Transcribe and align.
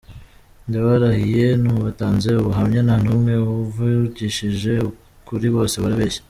Ndabarahiye 0.67 1.45
mubatanze 1.65 2.29
ubuhamya 2.41 2.79
nta 2.87 2.95
n’umwe 3.03 3.33
wavugishije 3.45 4.71
ukuri 4.89 5.47
bose 5.57 5.75
barabeshye. 5.83 6.19